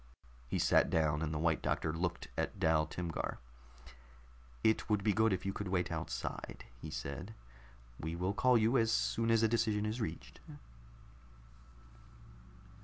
[0.47, 3.37] He sat down, and the White Doctor looked at Dal Timgar.
[4.63, 7.35] "It would be good if you would wait outside," he said.
[7.99, 10.39] "We will call you as soon as a decision is reached."